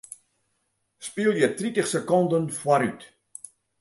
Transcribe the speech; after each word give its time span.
Spylje 1.09 1.49
tritich 1.59 1.91
sekonden 1.93 2.45
foarút. 2.59 3.01